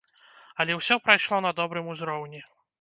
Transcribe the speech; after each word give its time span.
Але 0.63 0.77
ўсё 0.79 0.97
прайшло 1.05 1.41
на 1.49 1.53
добрым 1.63 1.95
узроўні. 1.95 2.47